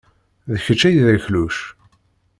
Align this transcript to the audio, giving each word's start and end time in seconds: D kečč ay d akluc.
D 0.53 0.53
kečč 0.65 0.81
ay 0.87 0.95
d 1.05 1.07
akluc. 1.15 1.57